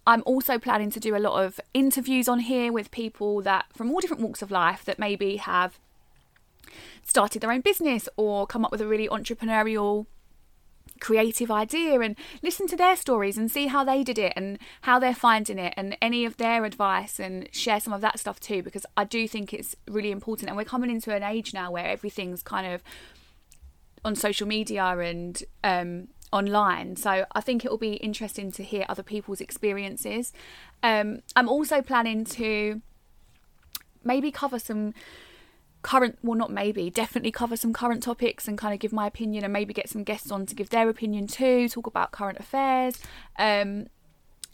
I'm 0.06 0.22
also 0.26 0.58
planning 0.58 0.90
to 0.90 1.00
do 1.00 1.16
a 1.16 1.18
lot 1.18 1.42
of 1.42 1.58
interviews 1.72 2.28
on 2.28 2.40
here 2.40 2.70
with 2.70 2.90
people 2.90 3.40
that 3.42 3.64
from 3.72 3.90
all 3.90 4.00
different 4.00 4.22
walks 4.22 4.42
of 4.42 4.50
life 4.50 4.84
that 4.84 4.98
maybe 4.98 5.36
have 5.36 5.78
started 7.02 7.40
their 7.40 7.50
own 7.50 7.62
business 7.62 8.08
or 8.16 8.46
come 8.46 8.64
up 8.64 8.70
with 8.70 8.82
a 8.82 8.86
really 8.86 9.08
entrepreneurial 9.08 10.06
creative 11.00 11.50
idea 11.50 12.00
and 12.00 12.16
listen 12.42 12.66
to 12.68 12.76
their 12.76 12.96
stories 12.96 13.36
and 13.36 13.50
see 13.50 13.66
how 13.66 13.84
they 13.84 14.02
did 14.02 14.18
it 14.18 14.32
and 14.36 14.58
how 14.82 14.98
they're 14.98 15.14
finding 15.14 15.58
it 15.58 15.74
and 15.76 15.96
any 16.00 16.24
of 16.24 16.36
their 16.36 16.64
advice 16.64 17.18
and 17.18 17.48
share 17.52 17.80
some 17.80 17.92
of 17.92 18.00
that 18.00 18.18
stuff 18.18 18.40
too 18.40 18.62
because 18.62 18.86
I 18.96 19.04
do 19.04 19.26
think 19.28 19.52
it's 19.52 19.76
really 19.88 20.10
important. 20.10 20.48
And 20.48 20.56
we're 20.56 20.64
coming 20.64 20.90
into 20.90 21.14
an 21.14 21.22
age 21.22 21.52
now 21.54 21.70
where 21.70 21.86
everything's 21.86 22.42
kind 22.42 22.72
of 22.72 22.82
on 24.04 24.14
social 24.14 24.46
media 24.46 24.84
and 24.98 25.42
um, 25.64 26.08
online. 26.32 26.96
So 26.96 27.26
I 27.32 27.40
think 27.40 27.64
it 27.64 27.70
will 27.70 27.78
be 27.78 27.94
interesting 27.94 28.50
to 28.52 28.62
hear 28.62 28.84
other 28.88 29.02
people's 29.02 29.40
experiences. 29.40 30.32
Um, 30.82 31.20
I'm 31.34 31.48
also 31.48 31.82
planning 31.82 32.24
to 32.24 32.80
maybe 34.04 34.30
cover 34.30 34.58
some 34.58 34.94
current 35.86 36.18
well 36.20 36.36
not 36.36 36.50
maybe 36.50 36.90
definitely 36.90 37.30
cover 37.30 37.56
some 37.56 37.72
current 37.72 38.02
topics 38.02 38.48
and 38.48 38.58
kind 38.58 38.74
of 38.74 38.80
give 38.80 38.92
my 38.92 39.06
opinion 39.06 39.44
and 39.44 39.52
maybe 39.52 39.72
get 39.72 39.88
some 39.88 40.02
guests 40.02 40.32
on 40.32 40.44
to 40.44 40.52
give 40.52 40.70
their 40.70 40.88
opinion 40.88 41.28
too 41.28 41.68
talk 41.68 41.86
about 41.86 42.10
current 42.10 42.40
affairs 42.40 42.98
um, 43.38 43.86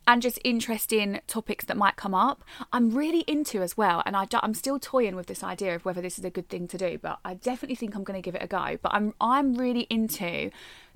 and 0.07 0.21
just 0.21 0.39
interesting 0.45 1.23
topics 1.27 1.65
that 1.65 1.77
might 1.77 1.97
come 1.97 2.13
up. 2.13 2.45
I'm 2.71 2.91
really 2.91 3.21
into 3.21 3.63
as 3.63 3.79
well 3.79 4.03
and 4.05 4.15
I 4.15 4.27
am 4.43 4.53
still 4.53 4.79
toying 4.79 5.17
with 5.17 5.27
this 5.27 5.43
idea 5.43 5.75
of 5.75 5.87
whether 5.87 6.03
this 6.03 6.19
is 6.19 6.25
a 6.27 6.29
good 6.29 6.51
thing 6.51 6.69
to 6.69 6.77
do 6.77 6.99
but 6.99 7.19
i 7.25 7.33
definitely 7.33 7.77
think 7.77 7.95
i'm 7.95 8.05
going 8.05 8.21
to 8.21 8.25
give 8.31 8.35
it 8.35 8.43
a 8.43 8.47
go. 8.47 8.77
But 8.83 8.93
i'm 8.93 9.15
i'm 9.19 9.55
really 9.55 9.87
into 9.89 10.51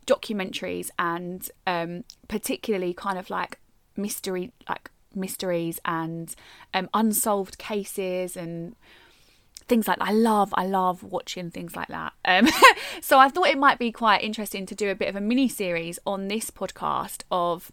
documentaries 0.06 0.90
and 0.98 1.50
um, 1.66 2.04
particularly 2.28 2.92
kind 2.92 3.18
of 3.18 3.30
like 3.30 3.58
mystery 3.96 4.52
like 4.68 4.90
mysteries 5.14 5.80
and 5.86 6.34
um, 6.74 6.90
unsolved 6.92 7.56
cases 7.56 8.36
and 8.36 8.76
things 9.68 9.88
like. 9.88 9.99
I 10.00 10.12
love, 10.12 10.52
I 10.56 10.66
love 10.66 11.02
watching 11.02 11.50
things 11.50 11.76
like 11.76 11.88
that. 11.88 12.12
Um, 12.25 12.49
so 13.00 13.18
I 13.18 13.28
thought 13.28 13.49
it 13.49 13.58
might 13.58 13.78
be 13.78 13.92
quite 13.92 14.23
interesting 14.23 14.66
to 14.66 14.75
do 14.75 14.90
a 14.90 14.94
bit 14.94 15.08
of 15.08 15.16
a 15.16 15.20
mini 15.20 15.49
series 15.49 15.99
on 16.06 16.28
this 16.28 16.50
podcast 16.50 17.23
of 17.30 17.73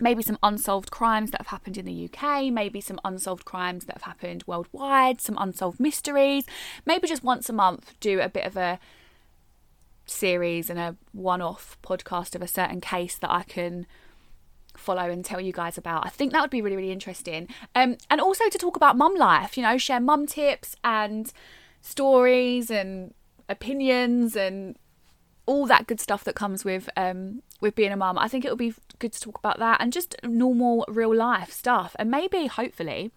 maybe 0.00 0.22
some 0.22 0.38
unsolved 0.42 0.90
crimes 0.90 1.30
that 1.30 1.40
have 1.40 1.48
happened 1.48 1.76
in 1.76 1.84
the 1.84 2.08
UK, 2.08 2.52
maybe 2.52 2.80
some 2.80 3.00
unsolved 3.04 3.44
crimes 3.44 3.86
that 3.86 3.96
have 3.96 4.02
happened 4.02 4.44
worldwide, 4.46 5.20
some 5.20 5.36
unsolved 5.38 5.80
mysteries. 5.80 6.44
Maybe 6.86 7.08
just 7.08 7.24
once 7.24 7.48
a 7.48 7.52
month 7.52 7.94
do 8.00 8.20
a 8.20 8.28
bit 8.28 8.46
of 8.46 8.56
a 8.56 8.78
series 10.06 10.70
and 10.70 10.78
a 10.78 10.96
one 11.12 11.42
off 11.42 11.76
podcast 11.82 12.34
of 12.34 12.42
a 12.42 12.48
certain 12.48 12.80
case 12.80 13.16
that 13.16 13.30
I 13.30 13.42
can 13.42 13.86
follow 14.78 15.10
and 15.10 15.24
tell 15.24 15.40
you 15.40 15.52
guys 15.52 15.78
about. 15.78 16.06
I 16.06 16.08
think 16.08 16.32
that 16.32 16.40
would 16.40 16.50
be 16.50 16.62
really, 16.62 16.76
really 16.76 16.92
interesting. 16.92 17.48
Um, 17.74 17.96
and 18.10 18.20
also 18.20 18.48
to 18.48 18.58
talk 18.58 18.76
about 18.76 18.96
mum 18.96 19.14
life, 19.14 19.56
you 19.56 19.62
know, 19.62 19.78
share 19.78 20.00
mum 20.00 20.26
tips 20.26 20.76
and 20.84 21.32
stories 21.80 22.70
and 22.70 23.14
opinions 23.48 24.36
and 24.36 24.76
all 25.46 25.66
that 25.66 25.86
good 25.86 26.00
stuff 26.00 26.24
that 26.24 26.34
comes 26.34 26.64
with 26.64 26.90
um, 26.96 27.42
with 27.60 27.74
being 27.74 27.92
a 27.92 27.96
mum. 27.96 28.18
I 28.18 28.28
think 28.28 28.44
it 28.44 28.50
would 28.50 28.58
be 28.58 28.74
good 28.98 29.12
to 29.12 29.20
talk 29.20 29.38
about 29.38 29.58
that 29.58 29.80
and 29.80 29.92
just 29.92 30.14
normal 30.22 30.84
real 30.88 31.14
life 31.14 31.50
stuff 31.50 31.96
and 31.98 32.10
maybe 32.10 32.46
hopefully 32.46 33.10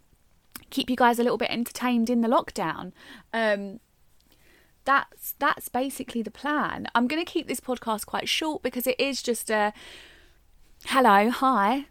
keep 0.70 0.90
you 0.90 0.96
guys 0.96 1.20
a 1.20 1.24
little 1.24 1.38
bit 1.38 1.52
entertained 1.52 2.10
in 2.10 2.22
the 2.22 2.28
lockdown. 2.28 2.94
Um, 3.34 3.82
that's 4.86 5.36
that's 5.38 5.70
basically 5.70 6.22
the 6.22 6.32
plan. 6.32 6.88
I'm 6.96 7.08
going 7.08 7.24
to 7.24 7.30
keep 7.30 7.48
this 7.48 7.60
podcast 7.60 8.06
quite 8.06 8.28
short 8.28 8.64
because 8.64 8.88
it 8.88 9.00
is 9.00 9.22
just 9.22 9.52
a 9.52 9.74
hello, 10.86 11.30
hi, 11.30 11.86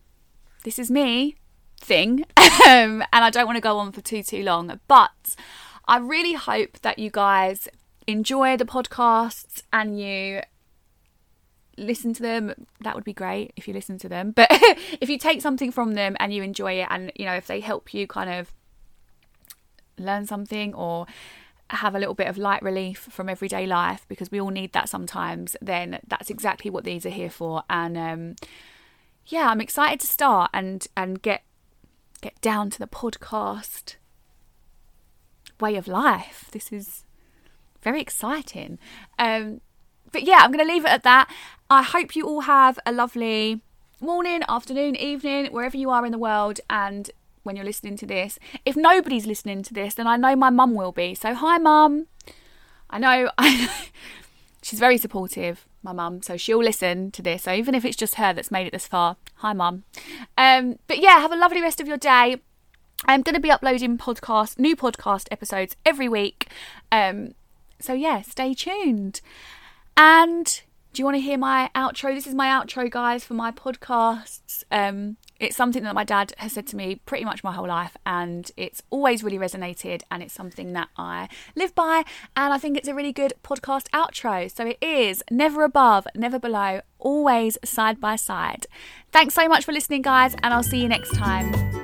this 0.64 0.78
is 0.78 0.90
me 0.90 1.36
thing. 1.80 2.24
um, 2.36 3.02
and 3.12 3.24
I 3.24 3.30
don't 3.30 3.46
want 3.46 3.56
to 3.56 3.62
go 3.62 3.78
on 3.78 3.92
for 3.92 4.00
too, 4.00 4.22
too 4.22 4.42
long. 4.42 4.80
But 4.88 5.36
I 5.86 5.98
really 5.98 6.34
hope 6.34 6.78
that 6.80 6.98
you 6.98 7.10
guys 7.10 7.68
enjoy 8.06 8.56
the 8.56 8.64
podcasts 8.64 9.62
and 9.72 10.00
you 10.00 10.40
listen 11.76 12.12
to 12.12 12.22
them 12.22 12.66
that 12.80 12.94
would 12.94 13.04
be 13.04 13.12
great 13.12 13.52
if 13.56 13.66
you 13.66 13.72
listen 13.72 13.96
to 13.96 14.08
them 14.08 14.32
but 14.36 14.48
if 15.00 15.08
you 15.08 15.16
take 15.16 15.40
something 15.40 15.70
from 15.70 15.94
them 15.94 16.14
and 16.20 16.34
you 16.34 16.42
enjoy 16.42 16.72
it 16.72 16.86
and 16.90 17.10
you 17.14 17.24
know 17.24 17.34
if 17.34 17.46
they 17.46 17.60
help 17.60 17.94
you 17.94 18.06
kind 18.06 18.28
of 18.28 18.52
learn 19.96 20.26
something 20.26 20.74
or 20.74 21.06
have 21.70 21.94
a 21.94 21.98
little 21.98 22.14
bit 22.14 22.26
of 22.26 22.36
light 22.36 22.62
relief 22.62 23.08
from 23.10 23.28
everyday 23.28 23.66
life 23.66 24.04
because 24.08 24.30
we 24.30 24.40
all 24.40 24.50
need 24.50 24.72
that 24.72 24.88
sometimes 24.88 25.56
then 25.62 26.00
that's 26.06 26.28
exactly 26.28 26.70
what 26.70 26.84
these 26.84 27.06
are 27.06 27.10
here 27.10 27.30
for 27.30 27.62
and 27.70 27.96
um, 27.96 28.34
yeah, 29.30 29.48
I'm 29.48 29.60
excited 29.60 30.00
to 30.00 30.06
start 30.06 30.50
and 30.52 30.86
and 30.96 31.22
get 31.22 31.42
get 32.20 32.40
down 32.40 32.70
to 32.70 32.78
the 32.78 32.86
podcast 32.86 33.96
way 35.60 35.76
of 35.76 35.88
life. 35.88 36.48
This 36.52 36.72
is 36.72 37.04
very 37.82 38.00
exciting. 38.00 38.78
Um, 39.18 39.60
but 40.12 40.22
yeah, 40.22 40.40
I'm 40.40 40.52
going 40.52 40.66
to 40.66 40.70
leave 40.70 40.84
it 40.84 40.90
at 40.90 41.04
that. 41.04 41.32
I 41.68 41.82
hope 41.82 42.16
you 42.16 42.26
all 42.26 42.42
have 42.42 42.78
a 42.84 42.92
lovely 42.92 43.62
morning, 44.00 44.42
afternoon, 44.48 44.96
evening, 44.96 45.46
wherever 45.46 45.76
you 45.76 45.90
are 45.90 46.04
in 46.04 46.12
the 46.12 46.18
world, 46.18 46.60
and 46.68 47.10
when 47.42 47.56
you're 47.56 47.64
listening 47.64 47.96
to 47.98 48.06
this. 48.06 48.38
If 48.66 48.76
nobody's 48.76 49.26
listening 49.26 49.62
to 49.62 49.74
this, 49.74 49.94
then 49.94 50.06
I 50.06 50.16
know 50.16 50.34
my 50.34 50.50
mum 50.50 50.74
will 50.74 50.92
be. 50.92 51.14
So 51.14 51.34
hi, 51.34 51.58
mum. 51.58 52.06
I 52.88 52.98
know. 52.98 53.30
I 53.38 53.70
she's 54.62 54.80
very 54.80 54.98
supportive, 54.98 55.66
my 55.82 55.92
mum, 55.92 56.22
so 56.22 56.36
she'll 56.36 56.62
listen 56.62 57.10
to 57.12 57.22
this. 57.22 57.44
So 57.44 57.52
even 57.52 57.74
if 57.74 57.84
it's 57.84 57.96
just 57.96 58.16
her 58.16 58.32
that's 58.32 58.50
made 58.50 58.66
it 58.66 58.72
this 58.72 58.86
far, 58.86 59.16
hi, 59.36 59.52
mum. 59.52 59.84
Um, 60.36 60.78
but 60.86 60.98
yeah, 60.98 61.18
have 61.20 61.32
a 61.32 61.36
lovely 61.36 61.62
rest 61.62 61.80
of 61.80 61.88
your 61.88 61.96
day. 61.96 62.40
I'm 63.06 63.22
going 63.22 63.34
to 63.34 63.40
be 63.40 63.50
uploading 63.50 63.96
podcast, 63.96 64.58
new 64.58 64.76
podcast 64.76 65.26
episodes 65.30 65.76
every 65.86 66.08
week. 66.08 66.48
Um, 66.92 67.34
so 67.80 67.94
yeah, 67.94 68.22
stay 68.22 68.52
tuned. 68.54 69.20
And 69.96 70.62
do 70.92 71.00
you 71.00 71.04
want 71.04 71.16
to 71.16 71.20
hear 71.20 71.38
my 71.38 71.70
outro? 71.74 72.14
This 72.14 72.26
is 72.26 72.34
my 72.34 72.48
outro, 72.48 72.90
guys, 72.90 73.24
for 73.24 73.34
my 73.34 73.50
podcasts. 73.50 74.64
Um, 74.70 75.16
it's 75.40 75.56
something 75.56 75.82
that 75.84 75.94
my 75.94 76.04
dad 76.04 76.34
has 76.36 76.52
said 76.52 76.66
to 76.68 76.76
me 76.76 76.96
pretty 77.06 77.24
much 77.24 77.42
my 77.42 77.52
whole 77.52 77.66
life, 77.66 77.96
and 78.06 78.50
it's 78.56 78.82
always 78.90 79.24
really 79.24 79.38
resonated, 79.38 80.02
and 80.10 80.22
it's 80.22 80.34
something 80.34 80.74
that 80.74 80.88
I 80.96 81.28
live 81.56 81.74
by, 81.74 82.04
and 82.36 82.52
I 82.52 82.58
think 82.58 82.76
it's 82.76 82.88
a 82.88 82.94
really 82.94 83.12
good 83.12 83.32
podcast 83.42 83.88
outro. 83.88 84.50
So 84.54 84.66
it 84.66 84.78
is 84.80 85.24
never 85.30 85.64
above, 85.64 86.06
never 86.14 86.38
below, 86.38 86.82
always 86.98 87.56
side 87.64 88.00
by 88.00 88.16
side. 88.16 88.66
Thanks 89.10 89.34
so 89.34 89.48
much 89.48 89.64
for 89.64 89.72
listening, 89.72 90.02
guys, 90.02 90.34
and 90.42 90.52
I'll 90.52 90.62
see 90.62 90.80
you 90.80 90.88
next 90.88 91.14
time. 91.14 91.79